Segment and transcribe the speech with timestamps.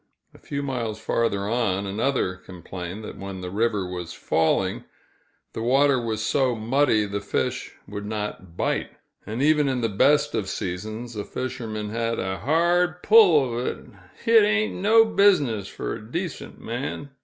[0.33, 4.85] A few miles farther on, another complained that when the river was falling,
[5.53, 8.89] the water was so muddy the fish would not bite;
[9.27, 13.85] and even in the best of seasons, a fisherman had "a hard pull uv it;
[14.25, 17.11] hit ain't no business fer a decent man!"